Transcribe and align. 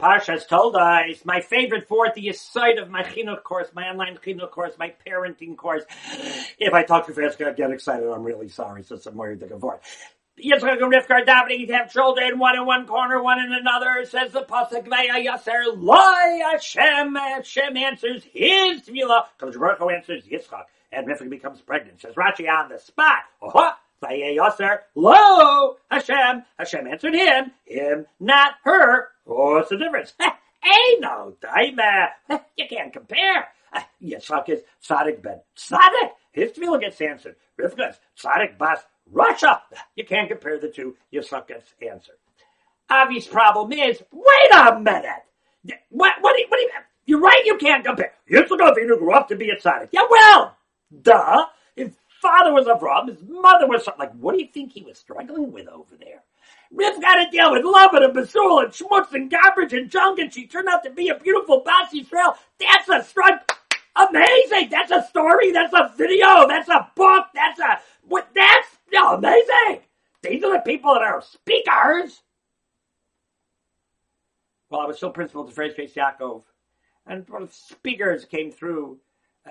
Parshas 0.00 0.46
told 0.48 0.76
us 0.76 1.24
my 1.24 1.40
favorite 1.40 1.88
fourth 1.88 2.14
the 2.14 2.32
site 2.32 2.78
of 2.78 2.90
my 2.90 3.02
chinuch 3.02 3.42
course, 3.42 3.68
my 3.74 3.88
online 3.88 4.16
chinuch 4.16 4.50
course, 4.50 4.74
my 4.78 4.92
parenting 5.06 5.56
course. 5.56 5.84
If 6.58 6.72
I 6.72 6.82
talk 6.82 7.06
too 7.06 7.12
fast, 7.12 7.40
I 7.40 7.52
get 7.52 7.70
excited. 7.70 8.08
I'm 8.08 8.22
really 8.22 8.48
sorry. 8.48 8.82
So 8.82 8.96
some 8.96 9.16
more 9.16 9.34
to 9.34 9.46
go 9.46 9.58
forth. 9.58 9.80
Yitzchak 10.38 10.82
and 10.82 10.92
Rivka 10.92 11.24
davening 11.24 11.68
to 11.68 11.74
have 11.74 11.92
children, 11.92 12.40
one 12.40 12.56
in 12.56 12.66
one 12.66 12.86
corner, 12.86 13.22
one 13.22 13.38
in 13.38 13.52
another. 13.52 14.04
Says 14.04 14.32
the 14.32 14.42
pasuk, 14.42 14.88
"Vaya 14.88 15.24
Yaser 15.24 15.76
Loi 15.76 16.42
Hashem." 16.50 17.14
Hashem 17.14 17.76
answers 17.76 18.24
his 18.24 18.82
tefillah. 18.82 19.26
Because 19.38 19.56
Baruch 19.56 19.80
answers 19.92 20.24
Yitzchak, 20.26 20.64
and 20.90 21.06
Rivka 21.06 21.30
becomes 21.30 21.60
pregnant. 21.60 22.00
Says 22.00 22.14
Rashi 22.14 22.50
on 22.50 22.68
the 22.68 22.80
spot. 22.80 23.18
Oh, 23.40 23.74
Vaya 24.00 24.36
Yaser 24.36 24.78
Lo 24.96 25.76
Hashem. 25.88 26.42
Hashem 26.58 26.86
answered 26.88 27.14
him, 27.14 27.52
him, 27.64 28.06
not 28.18 28.54
her. 28.64 29.10
What's 29.24 29.70
the 29.70 29.76
difference? 29.76 30.12
Hey, 30.64 30.96
no, 30.98 31.36
daima. 31.42 32.08
You 32.56 32.64
can't 32.66 32.90
compare. 32.90 33.48
Yitzchak 34.02 34.48
is 34.48 34.62
Tzaddik 34.82 35.20
ben 35.20 35.40
Tzaddik. 35.54 36.10
His 36.32 36.52
tefillah 36.52 36.80
gets 36.80 36.98
answered. 37.02 37.36
Rivka 37.60 37.90
is 37.90 37.96
Tzaddik 38.18 38.56
bas 38.56 38.78
rasha. 39.12 39.60
You 39.96 40.06
can't 40.06 40.26
compare 40.28 40.58
the 40.58 40.68
two. 40.70 40.96
Yitzchak 41.12 41.48
gets 41.48 41.74
answered. 41.82 42.16
Avi's 42.90 43.26
problem 43.26 43.72
is, 43.72 44.02
wait 44.10 44.52
a 44.54 44.80
minute. 44.80 45.24
What, 45.90 46.14
what, 46.22 46.34
do 46.34 46.40
you, 46.40 46.46
what 46.48 46.56
do 46.56 46.62
you, 46.62 46.70
you're 47.04 47.20
right, 47.20 47.44
you 47.44 47.58
can't 47.58 47.84
compare. 47.84 48.12
Yitzchak 48.30 48.58
Avinu 48.58 48.98
grew 48.98 49.12
up 49.12 49.28
to 49.28 49.36
be 49.36 49.50
a 49.50 49.56
tzaddik. 49.56 49.88
Yeah, 49.92 50.06
well, 50.10 50.56
duh. 51.02 51.44
His 51.76 51.90
father 52.22 52.54
was 52.54 52.66
Avraham. 52.66 53.08
His 53.10 53.22
mother 53.28 53.66
was. 53.66 53.86
Like, 53.98 54.12
what 54.12 54.32
do 54.32 54.40
you 54.40 54.48
think 54.52 54.72
he 54.72 54.82
was 54.82 54.96
struggling 54.98 55.52
with 55.52 55.68
over 55.68 55.94
there? 56.00 56.22
Riv's 56.72 56.98
got 56.98 57.16
to 57.16 57.30
deal 57.30 57.52
with 57.52 57.64
Lavan 57.64 58.04
and 58.04 58.14
Besuel 58.14 58.64
and 58.64 58.72
schmutz 58.72 59.12
and 59.12 59.30
garbage 59.30 59.72
and 59.72 59.90
junk, 59.90 60.18
and 60.18 60.32
she 60.32 60.46
turned 60.46 60.68
out 60.68 60.82
to 60.84 60.90
be 60.90 61.08
a 61.08 61.18
beautiful 61.18 61.62
Bas 61.64 61.92
Yisrael. 61.92 62.36
That's 62.58 62.88
a 62.88 63.02
struggle. 63.08 63.40
Amazing! 63.96 64.70
That's 64.70 64.90
a 64.90 65.06
story. 65.08 65.52
That's 65.52 65.72
a 65.72 65.92
video. 65.96 66.48
That's 66.48 66.68
a 66.68 66.90
book. 66.96 67.26
That's 67.32 67.60
a 67.60 67.78
what? 68.02 68.28
That's 68.34 68.66
no, 68.92 69.14
amazing. 69.14 69.82
These 70.22 70.42
are 70.42 70.52
the 70.52 70.62
people 70.64 70.94
that 70.94 71.02
are 71.02 71.22
speakers. 71.22 72.22
Well, 74.68 74.80
I 74.80 74.86
was 74.86 74.96
still 74.96 75.10
principal 75.10 75.44
to 75.44 75.52
Fresh 75.52 75.74
Bais 75.74 75.94
Yaakov, 75.94 76.42
and 77.06 77.28
one 77.28 77.42
of 77.42 77.50
the 77.50 77.54
speakers 77.54 78.24
came 78.24 78.50
through. 78.50 78.98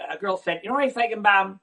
A 0.10 0.18
girl 0.18 0.36
said, 0.36 0.60
"You 0.64 0.72
know, 0.72 0.76
Ray 0.76 0.92
Feigenbaum, 0.92 1.60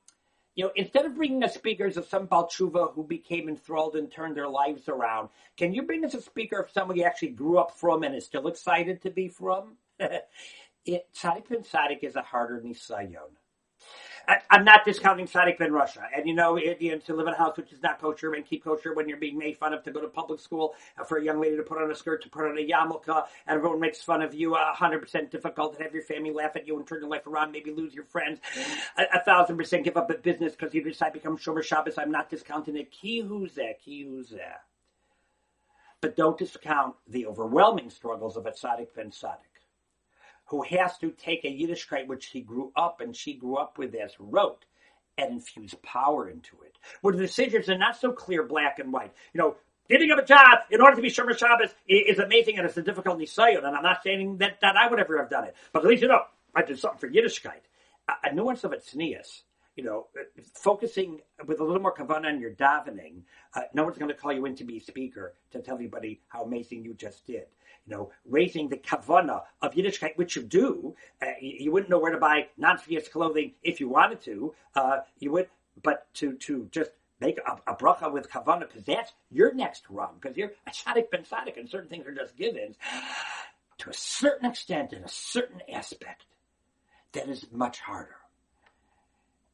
you 0.54 0.64
know, 0.64 0.72
instead 0.76 1.06
of 1.06 1.14
bringing 1.14 1.42
us 1.44 1.54
speakers 1.54 1.96
of 1.96 2.06
some 2.06 2.26
baal 2.26 2.48
teshuva 2.48 2.92
who 2.94 3.04
became 3.04 3.48
enthralled 3.48 3.96
and 3.96 4.10
turned 4.10 4.36
their 4.36 4.48
lives 4.48 4.88
around, 4.88 5.28
can 5.56 5.72
you 5.72 5.82
bring 5.82 6.04
us 6.04 6.14
a 6.14 6.20
speaker 6.20 6.58
of 6.58 6.70
someone 6.70 6.96
you 6.96 7.04
actually 7.04 7.28
grew 7.28 7.58
up 7.58 7.72
from 7.78 8.02
and 8.02 8.14
is 8.14 8.26
still 8.26 8.48
excited 8.48 9.02
to 9.02 9.10
be 9.10 9.28
from?" 9.28 9.76
it, 9.98 11.08
Tzadik 11.14 11.48
Ben 11.48 11.62
Tzadik 11.62 12.02
is 12.02 12.16
a 12.16 12.22
harder 12.22 12.60
nisayon. 12.60 13.30
I'm 14.50 14.64
not 14.64 14.84
discounting 14.84 15.26
Tzaddik 15.26 15.58
Ben 15.58 15.70
Rasha. 15.70 16.02
And 16.14 16.26
you 16.26 16.34
know, 16.34 16.56
it, 16.56 16.80
you 16.80 16.92
know, 16.92 16.98
to 16.98 17.14
live 17.14 17.26
in 17.26 17.34
a 17.34 17.36
house 17.36 17.56
which 17.56 17.72
is 17.72 17.82
not 17.82 18.00
kosher 18.00 18.34
and 18.34 18.44
keep 18.44 18.64
kosher 18.64 18.94
when 18.94 19.08
you're 19.08 19.18
being 19.18 19.38
made 19.38 19.56
fun 19.56 19.72
of 19.72 19.82
to 19.84 19.90
go 19.90 20.00
to 20.00 20.08
public 20.08 20.40
school, 20.40 20.74
uh, 20.98 21.04
for 21.04 21.18
a 21.18 21.24
young 21.24 21.40
lady 21.40 21.56
to 21.56 21.62
put 21.62 21.80
on 21.80 21.90
a 21.90 21.94
skirt, 21.94 22.22
to 22.22 22.28
put 22.28 22.44
on 22.44 22.58
a 22.58 22.60
yarmulke, 22.60 23.08
and 23.46 23.56
everyone 23.56 23.80
makes 23.80 24.02
fun 24.02 24.22
of 24.22 24.34
you, 24.34 24.54
hundred 24.54 25.00
percent 25.00 25.30
difficult 25.30 25.76
to 25.76 25.82
have 25.82 25.92
your 25.94 26.02
family 26.02 26.30
laugh 26.32 26.56
at 26.56 26.66
you 26.66 26.76
and 26.76 26.86
turn 26.86 27.00
your 27.00 27.10
life 27.10 27.26
around, 27.26 27.52
maybe 27.52 27.70
lose 27.72 27.94
your 27.94 28.04
friends, 28.04 28.40
a, 28.96 29.22
thousand 29.24 29.56
percent 29.56 29.84
give 29.84 29.96
up 29.96 30.10
a 30.10 30.14
business 30.14 30.52
because 30.52 30.74
you 30.74 30.82
decide 30.82 31.08
to 31.08 31.14
become 31.14 31.36
Shomer 31.36 31.62
Shabbos. 31.62 31.98
I'm 31.98 32.10
not 32.10 32.30
discounting 32.30 32.76
it. 32.76 32.90
Ki 32.90 33.20
who's 33.20 33.54
there, 33.54 33.74
ki 33.84 34.04
who's 34.04 34.30
there. 34.30 34.60
But 36.00 36.16
don't 36.16 36.38
discount 36.38 36.94
the 37.06 37.26
overwhelming 37.26 37.90
struggles 37.90 38.36
of 38.36 38.46
a 38.46 38.52
Tzaddik 38.52 38.94
Ben 38.94 39.10
Tzaddik 39.10 39.49
who 40.50 40.62
has 40.62 40.98
to 40.98 41.12
take 41.12 41.44
a 41.44 41.48
Yiddishkeit 41.48 42.08
which 42.08 42.26
he 42.26 42.40
grew 42.40 42.72
up 42.74 43.00
and 43.00 43.14
she 43.14 43.34
grew 43.34 43.56
up 43.56 43.78
with 43.78 43.94
as 43.94 44.12
rote 44.18 44.64
and 45.16 45.34
infuse 45.34 45.74
power 45.82 46.28
into 46.28 46.56
it. 46.64 46.76
Where 47.02 47.14
the 47.14 47.20
decisions 47.20 47.68
are 47.68 47.78
not 47.78 47.96
so 47.96 48.10
clear 48.10 48.42
black 48.42 48.80
and 48.80 48.92
white. 48.92 49.12
You 49.32 49.40
know, 49.40 49.56
giving 49.88 50.10
up 50.10 50.18
a 50.18 50.24
job 50.24 50.58
in 50.70 50.80
order 50.80 50.96
to 50.96 51.02
be 51.02 51.08
Shomer 51.08 51.38
Shabbos 51.38 51.70
is 51.88 52.18
amazing 52.18 52.58
and 52.58 52.66
it's 52.66 52.76
a 52.76 52.82
difficult 52.82 53.18
nisayon. 53.18 53.64
And 53.64 53.76
I'm 53.76 53.82
not 53.84 54.02
saying 54.02 54.38
that, 54.38 54.60
that 54.60 54.76
I 54.76 54.90
would 54.90 54.98
ever 54.98 55.18
have 55.18 55.30
done 55.30 55.44
it. 55.44 55.54
But 55.72 55.84
at 55.84 55.88
least, 55.88 56.02
you 56.02 56.08
know, 56.08 56.22
I 56.54 56.62
did 56.62 56.80
something 56.80 56.98
for 56.98 57.08
Yiddishkeit. 57.08 57.60
A, 58.08 58.30
a 58.30 58.34
nuance 58.34 58.64
of 58.64 58.72
it, 58.72 58.84
tznius, 58.84 59.42
you 59.76 59.84
know, 59.84 60.08
focusing 60.54 61.20
with 61.46 61.60
a 61.60 61.64
little 61.64 61.80
more 61.80 61.94
kavanah 61.94 62.26
on 62.26 62.40
your 62.40 62.52
davening, 62.52 63.22
uh, 63.54 63.62
no 63.72 63.84
one's 63.84 63.98
going 63.98 64.10
to 64.10 64.14
call 64.14 64.32
you 64.32 64.44
in 64.46 64.54
to 64.56 64.64
be 64.64 64.78
speaker 64.78 65.34
to 65.52 65.60
tell 65.60 65.74
everybody 65.74 66.20
how 66.28 66.42
amazing 66.42 66.84
you 66.84 66.94
just 66.94 67.26
did 67.26 67.46
you 67.86 67.96
know, 67.96 68.10
raising 68.24 68.68
the 68.68 68.76
kavana 68.76 69.42
of 69.62 69.74
Yiddishkeit, 69.74 70.16
which 70.16 70.36
you 70.36 70.42
do. 70.42 70.94
Uh, 71.22 71.26
you, 71.40 71.56
you, 71.60 71.72
wouldn't 71.72 71.90
know 71.90 71.98
where 71.98 72.12
to 72.12 72.18
buy 72.18 72.46
non-fias 72.56 73.10
clothing 73.10 73.52
if 73.62 73.80
you 73.80 73.88
wanted 73.88 74.20
to. 74.22 74.54
Uh, 74.74 74.98
you 75.18 75.32
would, 75.32 75.48
but 75.82 76.12
to 76.14 76.34
to 76.34 76.68
just 76.70 76.90
make 77.20 77.38
a, 77.38 77.72
a 77.72 77.76
bracha 77.76 78.10
with 78.12 78.30
kavana 78.30 78.60
because 78.60 78.84
that's 78.84 79.12
your 79.30 79.52
next 79.54 79.84
rung 79.90 80.14
because 80.20 80.36
you're 80.36 80.52
a 80.66 80.70
tzaddik 80.70 81.10
ben 81.10 81.22
tzaddik 81.22 81.58
and 81.58 81.68
certain 81.68 81.88
things 81.88 82.06
are 82.06 82.14
just 82.14 82.36
givens. 82.36 82.76
To 83.78 83.90
a 83.90 83.94
certain 83.94 84.50
extent, 84.50 84.92
in 84.92 85.02
a 85.02 85.08
certain 85.08 85.62
aspect, 85.72 86.26
that 87.12 87.28
is 87.28 87.46
much 87.50 87.80
harder. 87.80 88.19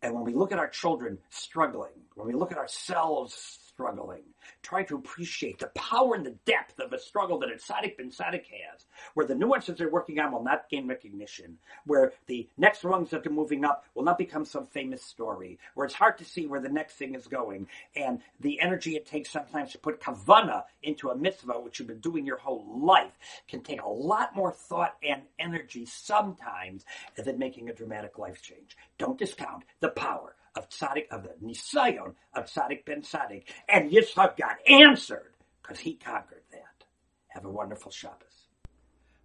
And 0.06 0.14
when 0.14 0.22
we 0.22 0.34
look 0.34 0.52
at 0.52 0.60
our 0.60 0.68
children 0.68 1.18
struggling, 1.30 1.90
when 2.14 2.28
we 2.28 2.32
look 2.32 2.52
at 2.52 2.58
ourselves 2.58 3.34
struggling. 3.68 4.22
Try 4.62 4.82
to 4.84 4.96
appreciate 4.96 5.58
the 5.58 5.68
power 5.68 6.14
and 6.14 6.24
the 6.24 6.36
depth 6.44 6.78
of 6.80 6.92
a 6.92 6.98
struggle 6.98 7.38
that 7.38 7.50
a 7.50 7.54
tzaddik 7.54 7.96
ben 7.96 8.10
tzaddik 8.10 8.44
has, 8.46 8.86
where 9.14 9.26
the 9.26 9.34
nuances 9.34 9.78
they're 9.78 9.90
working 9.90 10.18
on 10.18 10.32
will 10.32 10.42
not 10.42 10.68
gain 10.68 10.86
recognition, 10.86 11.58
where 11.84 12.12
the 12.26 12.48
next 12.56 12.84
rungs 12.84 13.10
that 13.10 13.22
they're 13.22 13.32
moving 13.32 13.64
up 13.64 13.84
will 13.94 14.04
not 14.04 14.18
become 14.18 14.44
some 14.44 14.66
famous 14.66 15.02
story, 15.02 15.58
where 15.74 15.86
it's 15.86 15.94
hard 15.94 16.18
to 16.18 16.24
see 16.24 16.46
where 16.46 16.60
the 16.60 16.68
next 16.68 16.94
thing 16.94 17.14
is 17.14 17.26
going, 17.26 17.66
and 17.94 18.20
the 18.40 18.60
energy 18.60 18.96
it 18.96 19.06
takes 19.06 19.30
sometimes 19.30 19.72
to 19.72 19.78
put 19.78 20.00
kavana 20.00 20.64
into 20.82 21.10
a 21.10 21.16
mitzvah, 21.16 21.60
which 21.60 21.78
you've 21.78 21.88
been 21.88 22.00
doing 22.00 22.26
your 22.26 22.38
whole 22.38 22.66
life, 22.80 23.12
can 23.48 23.60
take 23.60 23.82
a 23.82 23.88
lot 23.88 24.34
more 24.34 24.52
thought 24.52 24.96
and 25.02 25.22
energy 25.38 25.86
sometimes 25.86 26.84
than 27.16 27.38
making 27.38 27.68
a 27.68 27.74
dramatic 27.74 28.18
life 28.18 28.42
change. 28.42 28.76
Don't 28.98 29.18
discount 29.18 29.64
the 29.80 29.88
power 29.88 30.34
of 30.56 30.68
Tzaddik, 30.68 31.06
of 31.10 31.22
the 31.22 31.34
Nisayon 31.44 32.14
of 32.34 32.46
Tzaddik 32.46 32.84
ben 32.84 33.02
Tzaddik. 33.02 33.44
And 33.68 33.88
Yitzchak 33.90 34.36
got 34.36 34.56
answered 34.68 35.34
because 35.62 35.78
he 35.78 35.94
conquered 35.94 36.42
that. 36.52 36.84
Have 37.28 37.44
a 37.44 37.50
wonderful 37.50 37.92
Shabbos. 37.92 38.48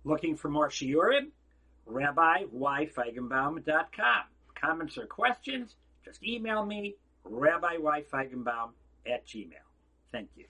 Looking 0.04 0.36
for 0.36 0.50
more 0.50 0.70
Shiurim? 0.70 1.32
RabbiYFeigenbaum.com. 1.90 4.24
Comments 4.60 4.98
or 4.98 5.06
questions? 5.08 5.76
Just 6.04 6.24
email 6.24 6.66
me, 6.66 6.96
RabbiYFeigenbaum 7.26 8.72
at 9.06 9.28
gmail. 9.28 9.54
Thank 10.12 10.30
you. 10.36 10.46